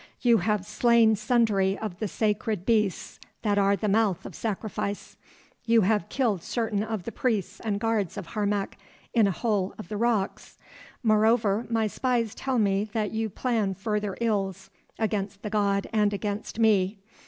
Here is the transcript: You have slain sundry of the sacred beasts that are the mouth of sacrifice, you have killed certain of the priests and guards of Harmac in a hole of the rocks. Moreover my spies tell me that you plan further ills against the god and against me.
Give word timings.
You 0.21 0.39
have 0.39 0.65
slain 0.65 1.15
sundry 1.15 1.77
of 1.77 1.99
the 1.99 2.07
sacred 2.07 2.65
beasts 2.65 3.19
that 3.43 3.59
are 3.59 3.75
the 3.75 3.87
mouth 3.87 4.25
of 4.25 4.33
sacrifice, 4.33 5.15
you 5.65 5.81
have 5.81 6.09
killed 6.09 6.41
certain 6.41 6.81
of 6.81 7.03
the 7.03 7.11
priests 7.11 7.59
and 7.59 7.79
guards 7.79 8.17
of 8.17 8.25
Harmac 8.29 8.79
in 9.13 9.27
a 9.27 9.31
hole 9.31 9.75
of 9.77 9.89
the 9.89 9.97
rocks. 9.97 10.57
Moreover 11.03 11.67
my 11.69 11.85
spies 11.85 12.33
tell 12.33 12.57
me 12.57 12.89
that 12.93 13.11
you 13.11 13.29
plan 13.29 13.75
further 13.75 14.17
ills 14.21 14.71
against 14.97 15.43
the 15.43 15.51
god 15.51 15.85
and 15.93 16.11
against 16.13 16.57
me. 16.57 16.97